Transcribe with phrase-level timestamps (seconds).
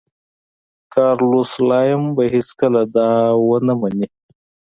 [0.93, 3.09] کارلوس سلایم به هېڅکله دا
[3.47, 4.07] ونه مني.